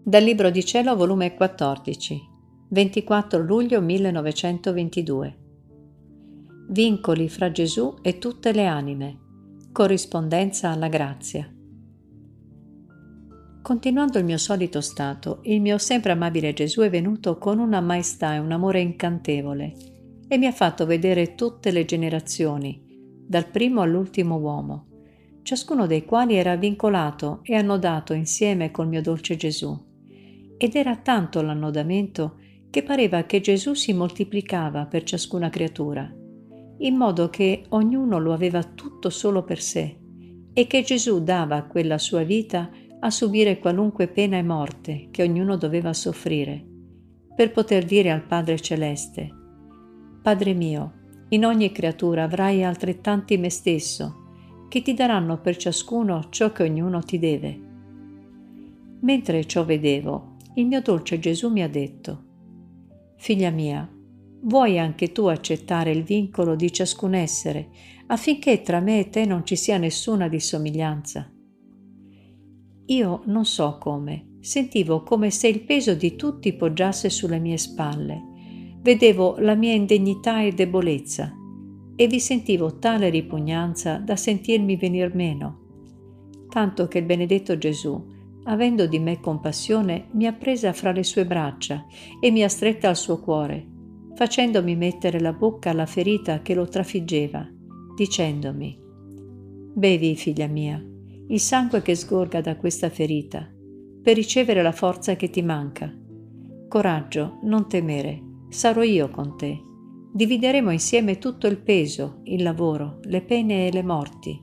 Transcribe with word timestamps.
Dal 0.00 0.22
Libro 0.22 0.48
di 0.48 0.64
Cielo, 0.64 0.96
volume 0.96 1.34
14, 1.34 2.18
24 2.70 3.42
luglio 3.42 3.82
1922. 3.82 5.38
Vincoli 6.70 7.28
fra 7.28 7.52
Gesù 7.52 7.94
e 8.00 8.16
tutte 8.16 8.52
le 8.52 8.64
anime. 8.64 9.18
Corrispondenza 9.70 10.70
alla 10.70 10.88
grazia. 10.88 11.52
Continuando 13.60 14.18
il 14.18 14.24
mio 14.24 14.38
solito 14.38 14.80
stato, 14.80 15.40
il 15.42 15.60
mio 15.60 15.76
sempre 15.76 16.12
amabile 16.12 16.54
Gesù 16.54 16.80
è 16.80 16.88
venuto 16.88 17.36
con 17.36 17.58
una 17.58 17.82
maestà 17.82 18.34
e 18.34 18.38
un 18.38 18.52
amore 18.52 18.80
incantevole 18.80 19.74
e 20.26 20.38
mi 20.38 20.46
ha 20.46 20.52
fatto 20.52 20.86
vedere 20.86 21.34
tutte 21.34 21.70
le 21.70 21.84
generazioni, 21.84 22.82
dal 23.26 23.50
primo 23.50 23.82
all'ultimo 23.82 24.36
uomo, 24.36 24.86
ciascuno 25.42 25.86
dei 25.86 26.06
quali 26.06 26.36
era 26.36 26.56
vincolato 26.56 27.40
e 27.42 27.56
annodato 27.56 28.14
insieme 28.14 28.70
col 28.70 28.88
mio 28.88 29.02
dolce 29.02 29.36
Gesù 29.36 29.86
ed 30.58 30.74
era 30.74 30.96
tanto 30.96 31.40
l'annodamento 31.40 32.36
che 32.68 32.82
pareva 32.82 33.22
che 33.22 33.40
Gesù 33.40 33.74
si 33.74 33.94
moltiplicava 33.94 34.86
per 34.86 35.04
ciascuna 35.04 35.48
creatura, 35.48 36.12
in 36.78 36.96
modo 36.96 37.30
che 37.30 37.64
ognuno 37.70 38.18
lo 38.18 38.32
aveva 38.32 38.62
tutto 38.62 39.08
solo 39.08 39.44
per 39.44 39.60
sé 39.60 39.96
e 40.52 40.66
che 40.66 40.82
Gesù 40.82 41.22
dava 41.22 41.62
quella 41.62 41.96
sua 41.96 42.24
vita 42.24 42.68
a 43.00 43.10
subire 43.10 43.58
qualunque 43.58 44.08
pena 44.08 44.36
e 44.36 44.42
morte 44.42 45.08
che 45.10 45.22
ognuno 45.22 45.56
doveva 45.56 45.92
soffrire, 45.92 46.64
per 47.34 47.52
poter 47.52 47.84
dire 47.84 48.10
al 48.10 48.26
Padre 48.26 48.58
Celeste, 48.58 49.32
Padre 50.20 50.52
mio, 50.52 50.92
in 51.30 51.44
ogni 51.44 51.70
creatura 51.72 52.24
avrai 52.24 52.64
altrettanti 52.64 53.38
me 53.38 53.50
stesso, 53.50 54.66
che 54.68 54.82
ti 54.82 54.92
daranno 54.92 55.40
per 55.40 55.56
ciascuno 55.56 56.26
ciò 56.28 56.52
che 56.52 56.64
ognuno 56.64 57.00
ti 57.00 57.18
deve. 57.18 57.60
Mentre 59.00 59.46
ciò 59.46 59.64
vedevo, 59.64 60.36
il 60.58 60.66
mio 60.66 60.80
dolce 60.80 61.20
Gesù 61.20 61.50
mi 61.50 61.62
ha 61.62 61.68
detto, 61.68 62.24
Figlia 63.16 63.50
mia, 63.50 63.88
vuoi 64.42 64.76
anche 64.76 65.12
tu 65.12 65.26
accettare 65.26 65.92
il 65.92 66.02
vincolo 66.02 66.56
di 66.56 66.72
ciascun 66.72 67.14
essere 67.14 67.68
affinché 68.08 68.62
tra 68.62 68.80
me 68.80 68.98
e 68.98 69.08
te 69.08 69.24
non 69.24 69.46
ci 69.46 69.54
sia 69.54 69.78
nessuna 69.78 70.26
dissomiglianza? 70.26 71.32
Io 72.86 73.22
non 73.26 73.44
so 73.44 73.78
come, 73.78 74.38
sentivo 74.40 75.04
come 75.04 75.30
se 75.30 75.46
il 75.46 75.60
peso 75.62 75.94
di 75.94 76.16
tutti 76.16 76.52
poggiasse 76.52 77.08
sulle 77.08 77.38
mie 77.38 77.56
spalle, 77.56 78.20
vedevo 78.80 79.36
la 79.38 79.54
mia 79.54 79.74
indegnità 79.74 80.42
e 80.42 80.52
debolezza 80.52 81.32
e 81.94 82.06
vi 82.08 82.18
sentivo 82.18 82.78
tale 82.78 83.10
ripugnanza 83.10 83.98
da 83.98 84.16
sentirmi 84.16 84.74
venir 84.74 85.14
meno, 85.14 85.66
tanto 86.48 86.88
che 86.88 86.98
il 86.98 87.04
benedetto 87.04 87.56
Gesù, 87.58 88.16
avendo 88.48 88.86
di 88.86 88.98
me 88.98 89.20
compassione, 89.20 90.08
mi 90.12 90.26
ha 90.26 90.32
presa 90.32 90.72
fra 90.72 90.92
le 90.92 91.04
sue 91.04 91.26
braccia 91.26 91.86
e 92.20 92.30
mi 92.30 92.42
ha 92.42 92.48
stretta 92.48 92.88
al 92.88 92.96
suo 92.96 93.20
cuore, 93.20 93.66
facendomi 94.14 94.74
mettere 94.74 95.20
la 95.20 95.32
bocca 95.32 95.70
alla 95.70 95.86
ferita 95.86 96.40
che 96.40 96.54
lo 96.54 96.66
trafiggeva, 96.66 97.46
dicendomi, 97.94 98.86
Bevi, 99.74 100.16
figlia 100.16 100.48
mia, 100.48 100.82
il 101.28 101.38
sangue 101.38 101.82
che 101.82 101.94
sgorga 101.94 102.40
da 102.40 102.56
questa 102.56 102.88
ferita, 102.90 103.48
per 104.02 104.16
ricevere 104.16 104.62
la 104.62 104.72
forza 104.72 105.14
che 105.14 105.30
ti 105.30 105.42
manca. 105.42 105.94
Coraggio, 106.68 107.38
non 107.42 107.68
temere, 107.68 108.20
sarò 108.48 108.82
io 108.82 109.08
con 109.10 109.36
te. 109.36 109.56
Divideremo 110.12 110.70
insieme 110.70 111.18
tutto 111.18 111.46
il 111.46 111.58
peso, 111.58 112.22
il 112.24 112.42
lavoro, 112.42 112.98
le 113.02 113.20
pene 113.22 113.68
e 113.68 113.72
le 113.72 113.82
morti. 113.82 114.42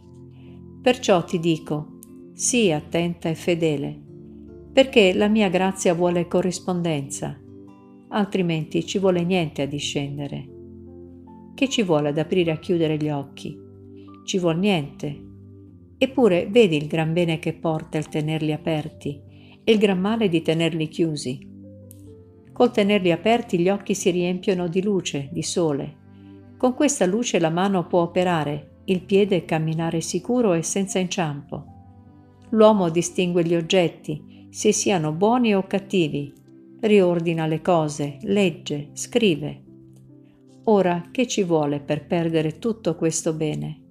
Perciò 0.81 1.25
ti 1.25 1.39
dico, 1.39 1.94
Sii 2.37 2.73
attenta 2.73 3.29
e 3.29 3.33
fedele, 3.33 3.97
perché 4.73 5.13
la 5.13 5.29
mia 5.29 5.47
grazia 5.47 5.93
vuole 5.93 6.27
corrispondenza, 6.27 7.39
altrimenti 8.09 8.85
ci 8.85 8.99
vuole 8.99 9.23
niente 9.23 9.61
a 9.61 9.65
discendere. 9.65 10.45
Che 11.53 11.69
ci 11.69 11.81
vuole 11.81 12.09
ad 12.09 12.17
aprire 12.17 12.51
e 12.51 12.53
a 12.55 12.57
chiudere 12.57 12.97
gli 12.97 13.07
occhi? 13.07 13.57
Ci 14.25 14.37
vuole 14.37 14.57
niente. 14.57 15.23
Eppure 15.97 16.49
vedi 16.51 16.75
il 16.75 16.87
gran 16.87 17.13
bene 17.13 17.39
che 17.39 17.53
porta 17.53 17.97
il 17.97 18.09
tenerli 18.09 18.51
aperti 18.51 19.17
e 19.63 19.71
il 19.71 19.77
gran 19.77 20.01
male 20.01 20.27
di 20.27 20.41
tenerli 20.41 20.89
chiusi. 20.89 21.39
Col 22.51 22.71
tenerli 22.71 23.13
aperti 23.13 23.59
gli 23.59 23.69
occhi 23.69 23.95
si 23.95 24.09
riempiono 24.09 24.67
di 24.67 24.83
luce, 24.83 25.29
di 25.31 25.41
sole. 25.41 25.95
Con 26.57 26.73
questa 26.73 27.05
luce 27.05 27.39
la 27.39 27.49
mano 27.49 27.87
può 27.87 28.01
operare, 28.01 28.81
il 28.87 29.03
piede 29.03 29.45
camminare 29.45 30.01
sicuro 30.01 30.51
e 30.51 30.63
senza 30.63 30.99
inciampo. 30.99 31.69
L'uomo 32.55 32.89
distingue 32.89 33.43
gli 33.43 33.53
oggetti, 33.53 34.47
se 34.49 34.71
siano 34.71 35.11
buoni 35.11 35.53
o 35.53 35.67
cattivi, 35.67 36.31
riordina 36.79 37.47
le 37.47 37.61
cose, 37.61 38.17
legge, 38.21 38.91
scrive. 38.93 39.63
Ora 40.63 41.09
che 41.11 41.27
ci 41.27 41.43
vuole 41.43 41.81
per 41.81 42.07
perdere 42.07 42.57
tutto 42.57 42.95
questo 42.95 43.33
bene? 43.33 43.81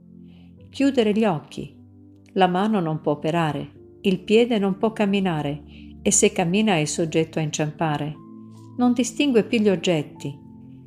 Chiudere 0.70 1.12
gli 1.12 1.26
occhi. 1.26 1.76
La 2.32 2.46
mano 2.46 2.80
non 2.80 3.02
può 3.02 3.12
operare, 3.12 3.98
il 4.00 4.20
piede 4.20 4.58
non 4.58 4.78
può 4.78 4.94
camminare 4.94 5.62
e 6.00 6.10
se 6.10 6.32
cammina 6.32 6.78
è 6.78 6.86
soggetto 6.86 7.38
a 7.38 7.42
inciampare. 7.42 8.14
Non 8.78 8.94
distingue 8.94 9.44
più 9.44 9.58
gli 9.58 9.68
oggetti, 9.68 10.34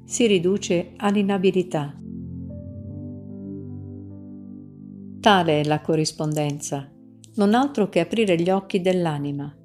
si 0.04 0.26
riduce 0.26 0.94
all'inabilità. 0.98 1.96
Tale 5.20 5.62
è 5.62 5.64
la 5.64 5.80
corrispondenza 5.80 6.92
non 7.38 7.54
altro 7.54 7.90
che 7.90 8.00
aprire 8.00 8.40
gli 8.40 8.50
occhi 8.50 8.82
dell'anima. 8.82 9.56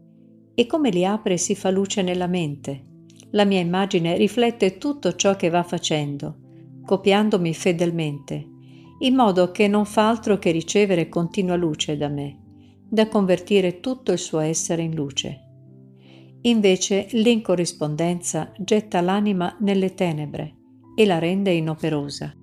E 0.54 0.66
come 0.66 0.90
li 0.90 1.04
apre 1.04 1.36
si 1.36 1.54
fa 1.54 1.70
luce 1.70 2.02
nella 2.02 2.26
mente. 2.26 2.84
La 3.30 3.44
mia 3.44 3.60
immagine 3.60 4.16
riflette 4.16 4.78
tutto 4.78 5.14
ciò 5.16 5.36
che 5.36 5.48
va 5.48 5.62
facendo, 5.62 6.36
copiandomi 6.84 7.54
fedelmente, 7.54 8.46
in 9.00 9.14
modo 9.14 9.50
che 9.50 9.68
non 9.68 9.86
fa 9.86 10.08
altro 10.08 10.38
che 10.38 10.50
ricevere 10.50 11.08
continua 11.08 11.56
luce 11.56 11.96
da 11.96 12.08
me, 12.08 12.38
da 12.88 13.08
convertire 13.08 13.80
tutto 13.80 14.12
il 14.12 14.18
suo 14.18 14.40
essere 14.40 14.82
in 14.82 14.94
luce. 14.94 15.40
Invece 16.42 17.06
l'incorrispondenza 17.12 18.52
getta 18.58 19.00
l'anima 19.00 19.56
nelle 19.60 19.94
tenebre 19.94 20.56
e 20.94 21.06
la 21.06 21.18
rende 21.18 21.52
inoperosa. 21.52 22.34